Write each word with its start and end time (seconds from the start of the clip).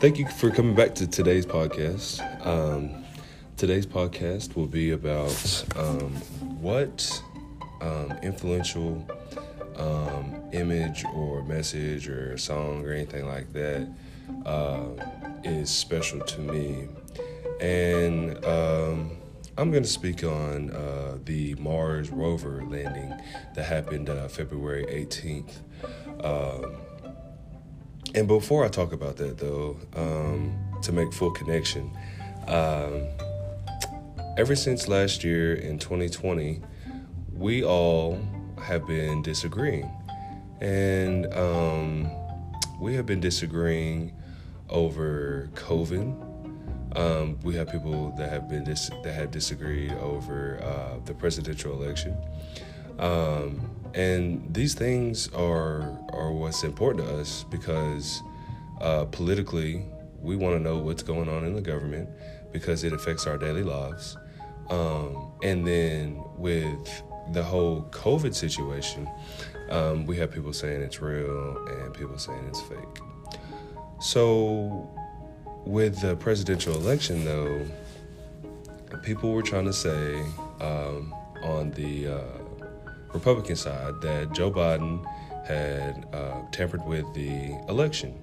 Thank 0.00 0.18
you 0.18 0.26
for 0.26 0.50
coming 0.50 0.74
back 0.74 0.94
to 0.94 1.06
today's 1.06 1.44
podcast. 1.44 2.22
Um, 2.46 3.04
today's 3.58 3.86
podcast 3.86 4.56
will 4.56 4.66
be 4.66 4.92
about 4.92 5.64
um, 5.76 6.14
what 6.62 7.22
um, 7.82 8.18
influential 8.22 9.06
um, 9.76 10.40
image 10.54 11.04
or 11.14 11.42
message 11.44 12.08
or 12.08 12.38
song 12.38 12.82
or 12.82 12.94
anything 12.94 13.28
like 13.28 13.52
that 13.52 13.86
uh, 14.46 14.86
is 15.44 15.68
special 15.68 16.20
to 16.20 16.40
me. 16.40 16.88
And 17.60 18.42
um, 18.46 19.18
I'm 19.58 19.70
going 19.70 19.82
to 19.82 19.88
speak 19.88 20.24
on 20.24 20.70
uh, 20.70 21.18
the 21.26 21.56
Mars 21.56 22.08
rover 22.08 22.64
landing 22.64 23.12
that 23.54 23.66
happened 23.66 24.08
uh, 24.08 24.28
February 24.28 24.86
18th. 24.86 25.56
And 28.14 28.26
before 28.26 28.64
I 28.64 28.68
talk 28.68 28.92
about 28.92 29.16
that, 29.18 29.38
though, 29.38 29.76
um, 29.94 30.58
to 30.82 30.92
make 30.92 31.12
full 31.12 31.30
connection, 31.30 31.96
um, 32.48 33.06
ever 34.36 34.56
since 34.56 34.88
last 34.88 35.22
year 35.22 35.54
in 35.54 35.78
2020, 35.78 36.60
we 37.32 37.64
all 37.64 38.20
have 38.60 38.86
been 38.86 39.22
disagreeing. 39.22 39.90
And 40.60 41.32
um, 41.34 42.10
we 42.80 42.94
have 42.94 43.06
been 43.06 43.20
disagreeing 43.20 44.12
over 44.68 45.48
COVID. 45.54 46.26
Um, 46.96 47.38
we 47.44 47.54
have 47.54 47.70
people 47.70 48.12
that 48.18 48.28
have 48.30 48.48
been 48.48 48.64
dis- 48.64 48.90
that 49.04 49.14
have 49.14 49.30
disagreed 49.30 49.92
over 49.92 50.60
uh, 50.62 50.98
the 51.04 51.14
presidential 51.14 51.80
election. 51.80 52.16
Um, 52.98 53.79
and 53.94 54.52
these 54.52 54.74
things 54.74 55.28
are 55.34 55.98
are 56.12 56.32
what's 56.32 56.64
important 56.64 57.06
to 57.06 57.16
us 57.18 57.44
because 57.50 58.22
uh, 58.80 59.04
politically 59.06 59.84
we 60.20 60.36
want 60.36 60.56
to 60.56 60.60
know 60.60 60.78
what's 60.78 61.02
going 61.02 61.28
on 61.28 61.44
in 61.44 61.54
the 61.54 61.60
government 61.60 62.08
because 62.52 62.84
it 62.84 62.92
affects 62.92 63.26
our 63.26 63.38
daily 63.38 63.62
lives. 63.62 64.16
Um, 64.68 65.32
and 65.42 65.66
then 65.66 66.22
with 66.36 67.02
the 67.32 67.42
whole 67.42 67.82
COVID 67.90 68.34
situation, 68.34 69.08
um, 69.70 70.06
we 70.06 70.16
have 70.16 70.30
people 70.30 70.52
saying 70.52 70.82
it's 70.82 71.00
real 71.00 71.56
and 71.68 71.94
people 71.94 72.18
saying 72.18 72.44
it's 72.48 72.60
fake. 72.60 72.78
So 74.00 74.88
with 75.64 76.00
the 76.00 76.16
presidential 76.16 76.74
election, 76.74 77.24
though, 77.24 77.66
people 79.02 79.32
were 79.32 79.42
trying 79.42 79.66
to 79.66 79.72
say 79.72 80.20
um, 80.60 81.14
on 81.42 81.70
the 81.72 82.08
uh, 82.08 82.39
Republican 83.12 83.56
side 83.56 84.00
that 84.02 84.32
Joe 84.32 84.50
Biden 84.50 85.04
had 85.46 86.06
uh, 86.12 86.42
tampered 86.52 86.84
with 86.86 87.12
the 87.14 87.52
election. 87.68 88.14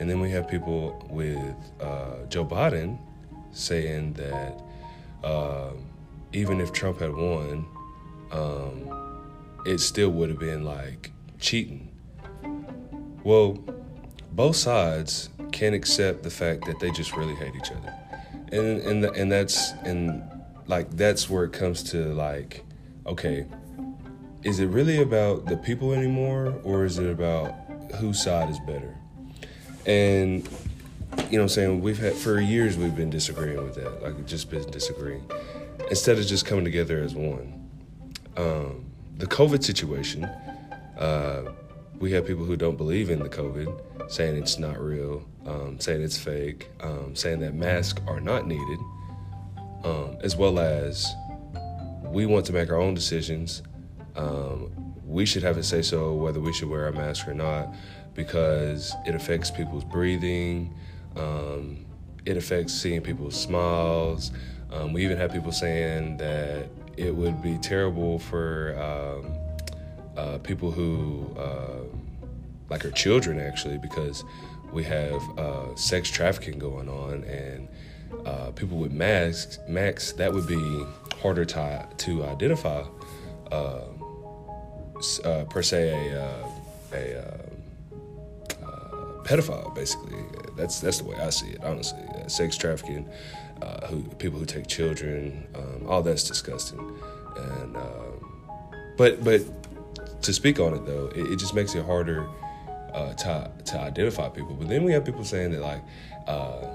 And 0.00 0.08
then 0.08 0.20
we 0.20 0.30
have 0.30 0.48
people 0.48 1.06
with 1.10 1.54
uh, 1.80 2.24
Joe 2.28 2.44
Biden 2.44 2.98
saying 3.52 4.14
that 4.14 4.60
uh, 5.22 5.70
even 6.32 6.60
if 6.60 6.72
Trump 6.72 7.00
had 7.00 7.14
won, 7.14 7.66
um, 8.32 9.62
it 9.64 9.78
still 9.78 10.10
would 10.10 10.28
have 10.28 10.38
been 10.38 10.64
like 10.64 11.12
cheating. 11.38 11.90
Well, 13.22 13.58
both 14.32 14.56
sides 14.56 15.30
can't 15.52 15.74
accept 15.74 16.22
the 16.24 16.30
fact 16.30 16.66
that 16.66 16.80
they 16.80 16.90
just 16.90 17.16
really 17.16 17.34
hate 17.36 17.54
each 17.54 17.70
other, 17.70 17.94
and 18.52 18.80
and 18.80 19.04
and 19.04 19.30
that's 19.30 19.70
and 19.84 20.22
like 20.66 20.90
that's 20.90 21.30
where 21.30 21.44
it 21.44 21.52
comes 21.52 21.82
to 21.92 22.12
like, 22.14 22.64
okay, 23.06 23.46
is 24.44 24.60
it 24.60 24.66
really 24.66 25.00
about 25.00 25.46
the 25.46 25.56
people 25.56 25.92
anymore, 25.92 26.54
or 26.64 26.84
is 26.84 26.98
it 26.98 27.10
about 27.10 27.52
whose 27.96 28.22
side 28.22 28.50
is 28.50 28.58
better? 28.60 28.94
And 29.86 30.46
you 31.30 31.38
know, 31.38 31.38
what 31.38 31.42
I'm 31.42 31.48
saying 31.48 31.80
we've 31.80 31.98
had 31.98 32.14
for 32.14 32.40
years 32.40 32.76
we've 32.76 32.94
been 32.94 33.10
disagreeing 33.10 33.62
with 33.62 33.74
that, 33.76 34.02
like 34.02 34.26
just 34.26 34.50
been 34.50 34.68
disagreeing, 34.70 35.24
instead 35.88 36.18
of 36.18 36.26
just 36.26 36.44
coming 36.44 36.64
together 36.64 37.02
as 37.02 37.14
one. 37.14 37.68
Um, 38.36 38.84
the 39.16 39.26
COVID 39.26 39.62
situation, 39.62 40.24
uh, 40.98 41.52
we 41.98 42.12
have 42.12 42.26
people 42.26 42.44
who 42.44 42.56
don't 42.56 42.76
believe 42.76 43.10
in 43.10 43.20
the 43.20 43.28
COVID, 43.28 44.10
saying 44.10 44.36
it's 44.36 44.58
not 44.58 44.78
real, 44.78 45.24
um, 45.46 45.78
saying 45.80 46.02
it's 46.02 46.18
fake, 46.18 46.68
um, 46.80 47.14
saying 47.14 47.40
that 47.40 47.54
masks 47.54 48.02
are 48.06 48.20
not 48.20 48.46
needed, 48.46 48.78
um, 49.84 50.16
as 50.22 50.36
well 50.36 50.58
as 50.58 51.14
we 52.04 52.26
want 52.26 52.44
to 52.46 52.52
make 52.52 52.70
our 52.70 52.80
own 52.80 52.94
decisions. 52.94 53.62
Um, 54.16 54.94
we 55.06 55.26
should 55.26 55.42
have 55.42 55.56
a 55.56 55.62
say 55.62 55.82
so 55.82 56.14
whether 56.14 56.40
we 56.40 56.52
should 56.52 56.68
wear 56.68 56.88
a 56.88 56.92
mask 56.92 57.28
or 57.28 57.34
not 57.34 57.74
because 58.14 58.94
it 59.06 59.14
affects 59.14 59.50
people's 59.50 59.84
breathing, 59.84 60.72
um, 61.16 61.84
it 62.24 62.36
affects 62.36 62.72
seeing 62.72 63.00
people's 63.00 63.38
smiles. 63.38 64.30
Um, 64.72 64.92
we 64.92 65.04
even 65.04 65.18
have 65.18 65.32
people 65.32 65.52
saying 65.52 66.16
that 66.18 66.68
it 66.96 67.14
would 67.14 67.42
be 67.42 67.58
terrible 67.58 68.18
for 68.18 68.76
um, 68.78 69.36
uh, 70.16 70.38
people 70.38 70.70
who, 70.70 71.34
uh, 71.36 71.84
like 72.70 72.84
our 72.84 72.90
children, 72.92 73.38
actually, 73.40 73.78
because 73.78 74.24
we 74.72 74.84
have 74.84 75.22
uh, 75.38 75.74
sex 75.76 76.10
trafficking 76.10 76.58
going 76.58 76.88
on, 76.88 77.24
and 77.24 77.68
uh, 78.26 78.50
people 78.52 78.78
with 78.78 78.92
masks, 78.92 79.58
masks 79.68 80.12
that 80.12 80.32
would 80.32 80.46
be 80.46 80.84
harder 81.20 81.44
to 81.44 81.88
to 81.98 82.24
identify. 82.24 82.82
Um, 83.52 84.03
uh, 85.24 85.44
per 85.44 85.62
se, 85.62 86.10
a, 86.12 86.96
a 86.96 87.44
pedophile, 89.24 89.74
basically. 89.74 90.16
That's 90.56 90.80
that's 90.80 90.98
the 90.98 91.04
way 91.04 91.16
I 91.16 91.30
see 91.30 91.48
it, 91.48 91.64
honestly. 91.64 92.00
sex 92.28 92.56
trafficking 92.56 93.08
uh, 93.60 93.86
who, 93.88 94.02
people 94.18 94.38
who 94.38 94.46
take 94.46 94.66
children, 94.66 95.46
um, 95.54 95.86
all 95.88 96.02
that's 96.02 96.24
disgusting. 96.24 96.78
And 97.36 97.76
um, 97.76 98.60
but 98.96 99.24
but 99.24 99.42
to 100.22 100.32
speak 100.32 100.60
on 100.60 100.74
it 100.74 100.86
though, 100.86 101.10
it, 101.14 101.32
it 101.32 101.36
just 101.38 101.54
makes 101.54 101.74
it 101.74 101.84
harder 101.84 102.28
uh, 102.92 103.14
to 103.14 103.50
to 103.64 103.80
identify 103.80 104.28
people. 104.28 104.54
But 104.54 104.68
then 104.68 104.84
we 104.84 104.92
have 104.92 105.04
people 105.04 105.24
saying 105.24 105.52
that 105.52 105.60
like. 105.60 105.82
Uh, 106.26 106.68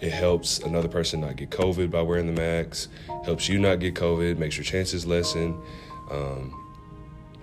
it 0.00 0.12
helps 0.12 0.60
another 0.60 0.86
person 0.86 1.22
not 1.22 1.34
get 1.34 1.50
COVID 1.50 1.90
by 1.90 2.02
wearing 2.02 2.32
the 2.32 2.40
mask. 2.40 2.88
Helps 3.24 3.48
you 3.48 3.58
not 3.58 3.80
get 3.80 3.96
COVID. 3.96 4.38
Makes 4.38 4.56
your 4.56 4.62
chances 4.62 5.04
lessen. 5.04 5.60
Um, 6.08 6.54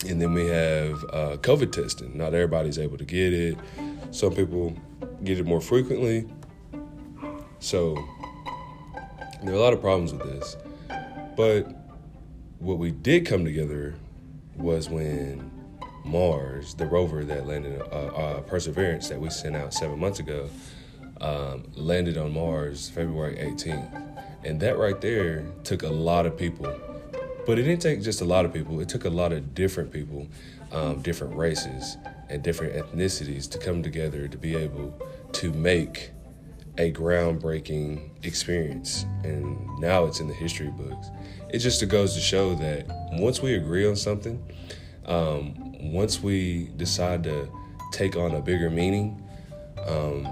and 0.10 0.22
then 0.22 0.34
we 0.34 0.46
have 0.48 1.04
uh, 1.06 1.38
COVID 1.38 1.72
testing. 1.72 2.18
Not 2.18 2.34
everybody's 2.34 2.78
able 2.78 2.98
to 2.98 3.06
get 3.06 3.34
it. 3.34 3.58
Some 4.12 4.34
people 4.34 4.76
get 5.24 5.40
it 5.40 5.46
more 5.46 5.62
frequently. 5.62 6.28
So 7.60 7.96
there 9.44 9.54
are 9.54 9.58
a 9.58 9.60
lot 9.60 9.74
of 9.74 9.82
problems 9.82 10.14
with 10.14 10.24
this. 10.24 10.58
But 11.36 11.64
what 12.60 12.78
we 12.78 12.92
did 12.92 13.26
come 13.26 13.44
together 13.44 13.96
was 14.56 14.90
when 14.90 15.52
Mars, 16.04 16.76
the 16.76 16.86
rover 16.86 17.26
that 17.26 17.48
landed, 17.48 17.82
uh, 17.82 17.86
uh, 17.86 18.42
Perseverance 18.42 19.10
that 19.10 19.20
we 19.20 19.30
sent 19.30 19.56
out 19.56 19.74
seven 19.74 20.00
months 20.00 20.20
ago, 20.20 20.50
um, 21.22 21.64
landed 21.76 22.18
on 22.18 22.34
Mars 22.34 22.90
February 22.90 23.36
18th. 23.38 24.14
And 24.44 24.60
that 24.60 24.78
right 24.78 25.00
there 25.02 25.44
took 25.64 25.84
a 25.84 25.90
lot 25.90 26.26
of 26.26 26.38
people. 26.38 26.72
But 27.46 27.60
it 27.60 27.64
didn't 27.64 27.82
take 27.82 28.02
just 28.02 28.22
a 28.22 28.26
lot 28.26 28.46
of 28.46 28.54
people, 28.54 28.80
it 28.80 28.90
took 28.90 29.06
a 29.06 29.10
lot 29.10 29.32
of 29.32 29.54
different 29.54 29.92
people, 29.92 30.28
um, 30.72 31.02
different 31.02 31.36
races, 31.36 31.98
and 32.30 32.42
different 32.42 32.74
ethnicities 32.74 33.50
to 33.52 33.60
come 33.60 33.84
together 33.84 34.28
to 34.28 34.38
be 34.38 34.56
able 34.56 35.00
to 35.34 35.52
make 35.54 36.12
a 36.78 36.92
groundbreaking 36.92 38.10
experience, 38.24 39.06
and 39.24 39.80
now 39.80 40.06
it's 40.06 40.20
in 40.20 40.28
the 40.28 40.34
history 40.34 40.70
books. 40.70 41.08
It 41.50 41.60
just 41.60 41.88
goes 41.88 42.16
to 42.16 42.20
show 42.20 42.56
that 42.56 42.86
once 43.14 43.42
we 43.42 43.54
agree 43.54 43.88
on 43.88 43.96
something, 43.96 44.44
um, 45.06 45.54
once 45.92 46.22
we 46.22 46.72
decide 46.76 47.24
to 47.24 47.50
take 47.92 48.16
on 48.18 48.32
a 48.32 48.42
bigger 48.42 48.70
meaning, 48.70 49.24
um, 49.86 50.28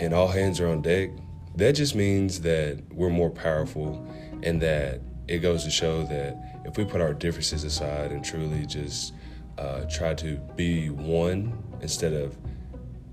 and 0.00 0.14
all 0.14 0.28
hands 0.28 0.60
are 0.60 0.68
on 0.68 0.80
deck, 0.80 1.10
that 1.56 1.74
just 1.74 1.94
means 1.94 2.40
that 2.40 2.80
we're 2.92 3.10
more 3.10 3.30
powerful, 3.30 4.06
and 4.42 4.62
that 4.62 5.00
it 5.28 5.38
goes 5.38 5.64
to 5.64 5.70
show 5.70 6.04
that 6.04 6.51
if 6.64 6.76
we 6.76 6.84
put 6.84 7.00
our 7.00 7.14
differences 7.14 7.64
aside 7.64 8.12
and 8.12 8.24
truly 8.24 8.66
just 8.66 9.14
uh, 9.58 9.84
try 9.84 10.14
to 10.14 10.36
be 10.56 10.90
one 10.90 11.62
instead 11.80 12.12
of 12.12 12.36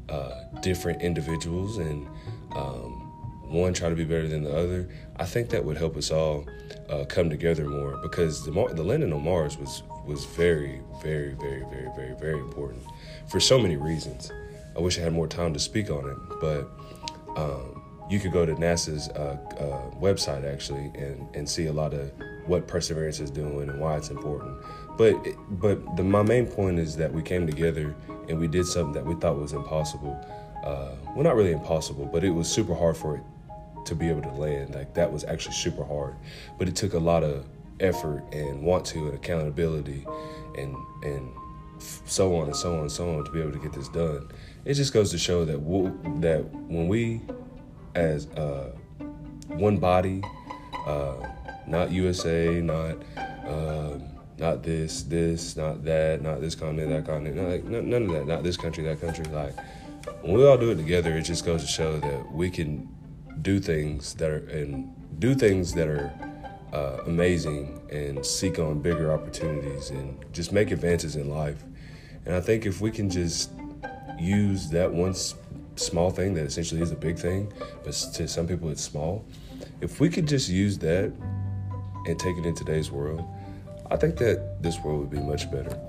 uh, 0.10 0.44
different 0.62 1.01
individuals 1.01 1.78
and 1.78 2.07
um, 2.56 3.06
one 3.50 3.74
try 3.74 3.90
to 3.90 3.96
be 3.96 4.04
better 4.04 4.28
than 4.28 4.44
the 4.44 4.56
other, 4.56 4.90
I 5.18 5.25
think 5.25 5.50
that 5.50 5.63
would 5.63 5.78
help 5.78 5.98
us 5.98 6.12
all 6.12 6.46
uh, 6.90 7.06
come 7.06 7.30
together 7.30 7.68
more 7.68 7.98
because 7.98 8.46
the, 8.46 8.51
the 8.51 8.84
landing 8.84 9.13
on 9.13 9.24
Mars 9.24 9.57
was 9.57 9.84
was 10.06 10.25
very, 10.25 10.81
very, 11.04 11.34
very, 11.34 11.63
very, 11.69 11.88
very, 11.96 12.16
very 12.19 12.40
important 12.40 12.84
for 13.28 13.40
so 13.40 13.60
many 13.60 13.78
reasons. 13.78 14.31
I 14.75 14.80
wish 14.80 14.98
I 14.98 15.01
had 15.01 15.13
more 15.13 15.28
time 15.28 15.54
to 15.54 15.60
speak 15.60 15.92
on 15.92 16.10
it, 16.10 16.18
but 16.42 16.68
um, 17.38 17.84
you 18.10 18.19
could 18.19 18.31
go 18.31 18.44
to 18.44 18.56
NASA's 18.56 19.10
uh, 19.10 19.38
uh, 19.60 20.00
website 20.00 20.51
actually 20.51 20.92
and, 20.96 21.36
and 21.36 21.48
see 21.48 21.68
a 21.68 21.74
lot 21.74 21.94
of 21.94 22.12
what 22.50 22.68
Perseverance 22.68 23.19
is 23.19 23.31
doing 23.31 23.69
and 23.69 23.80
why 23.80 23.96
it's 23.96 24.10
important. 24.10 24.57
But 24.98 25.16
but 25.51 25.96
the, 25.96 26.04
my 26.04 26.24
main 26.24 26.48
point 26.48 26.80
is 26.80 26.98
that 26.98 27.13
we 27.13 27.22
came 27.22 27.48
together 27.48 27.96
and 28.28 28.40
we 28.40 28.48
did 28.48 28.66
something 28.66 28.94
that 28.94 29.06
we 29.06 29.16
thought 29.16 29.38
was 29.38 29.54
impossible 29.54 30.19
uh, 30.63 30.96
well, 31.16 31.24
not 31.24 31.36
really 31.36 31.51
impossible, 31.51 32.06
but 32.06 32.24
it 32.24 32.30
was 32.30 32.50
super 32.50 32.75
hard 32.75 32.98
for 32.98 33.16
it 33.16 33.24
to 33.86 33.96
be 33.96 34.10
able 34.10 34.22
to 34.22 34.31
land. 34.31 34.75
Like 34.75 34.94
that 34.94 35.12
was 35.12 35.24
actually 35.24 35.54
super 35.54 35.84
hard, 35.84 36.16
but 36.57 36.68
it 36.68 36.75
took 36.75 36.94
a 36.94 37.00
lot 37.00 37.24
of 37.24 37.46
effort 37.80 38.24
and 38.34 38.62
want 38.62 38.86
to 38.86 39.07
and 39.07 39.13
accountability 39.13 40.06
and 40.57 40.75
and 41.04 41.31
so 41.80 42.36
on 42.36 42.48
and 42.48 42.56
so 42.56 42.74
on 42.74 42.81
and 42.81 42.92
so 42.92 43.18
on 43.18 43.24
to 43.24 43.31
be 43.31 43.40
able 43.40 43.54
to 43.54 43.60
get 43.60 43.72
this 43.72 43.88
done. 43.90 44.28
It 44.66 44.74
just 44.74 44.94
goes 44.94 45.12
to 45.12 45.18
show 45.18 45.46
that 45.46 45.57
we'll, 45.57 45.94
that 46.19 46.44
when 46.54 46.90
we, 46.90 47.22
as 47.96 48.28
uh, 48.31 48.74
one 49.48 49.78
body, 49.78 50.22
uh, 50.86 51.16
not 51.68 51.92
USA, 51.92 52.62
not 52.62 52.96
um, 53.46 54.04
not 54.40 54.64
this, 54.64 55.04
this, 55.04 55.58
not 55.58 55.84
that, 55.84 56.22
not 56.22 56.40
this 56.40 56.56
continent, 56.56 56.90
that 56.92 57.06
continent, 57.06 57.36
not, 57.36 57.50
like, 57.50 57.64
none 57.66 58.04
of 58.04 58.12
that, 58.12 58.26
not 58.26 58.44
this 58.44 58.56
country, 58.56 58.84
that 58.86 59.02
country. 59.02 59.26
Like 59.26 59.54
when 60.22 60.34
we 60.34 60.46
all 60.46 60.58
do 60.58 60.72
it 60.72 60.76
together, 60.76 61.18
it 61.18 61.24
just 61.24 61.46
goes 61.46 61.62
to 61.62 61.68
show 61.68 62.00
that 62.00 62.31
we 62.31 62.50
can 62.50 62.88
do 63.42 63.60
things 63.60 64.14
that 64.16 64.30
are 64.30 64.48
and 64.50 64.94
do 65.20 65.36
things 65.36 65.74
that 65.74 65.88
are 65.88 66.12
uh, 66.74 67.04
amazing 67.06 67.82
and 67.92 68.25
seek 68.25 68.60
on 68.60 68.80
bigger 68.80 69.12
opportunities 69.12 69.90
and 69.90 70.24
just 70.32 70.52
make 70.52 70.72
advances 70.72 71.16
in 71.16 71.30
life. 71.30 71.64
And 72.25 72.36
I 72.36 72.42
think 72.42 72.66
if 72.66 72.80
we 72.80 72.92
can 72.92 73.10
just 73.10 73.52
use 74.18 74.70
that 74.70 74.92
one 74.92 75.14
small 75.80 76.12
thing 76.12 76.34
that 76.36 76.46
essentially 76.46 76.81
is 76.81 76.92
a 76.92 76.96
big 76.96 77.18
thing, 77.18 77.52
but 77.84 77.94
to 78.14 78.28
some 78.28 78.48
people 78.48 78.70
it's 78.70 78.84
small, 78.84 79.26
if 79.81 80.00
we 80.00 80.10
could 80.10 80.28
just 80.28 80.50
use 80.50 80.78
that 80.80 81.12
and 82.06 82.20
take 82.20 82.38
it 82.38 82.46
in 82.46 82.56
today's 82.56 82.92
world, 82.92 83.24
I 83.90 83.96
think 83.96 84.18
that 84.18 84.62
this 84.62 84.80
world 84.80 85.00
would 85.00 85.10
be 85.10 85.20
much 85.20 85.50
better. 85.52 85.80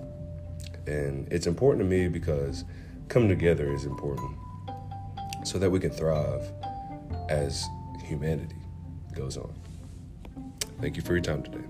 And 0.86 1.30
it's 1.32 1.46
important 1.46 1.84
to 1.84 1.88
me 1.88 2.08
because 2.08 2.64
coming 3.08 3.28
together 3.28 3.72
is 3.72 3.84
important 3.84 4.36
so 5.44 5.58
that 5.58 5.70
we 5.70 5.80
can 5.80 5.90
thrive 5.90 6.50
as 7.28 7.66
humanity 8.04 8.56
goes 9.14 9.36
on. 9.36 9.52
Thank 10.80 10.96
you 10.96 11.02
for 11.02 11.12
your 11.12 11.22
time 11.22 11.42
today. 11.42 11.64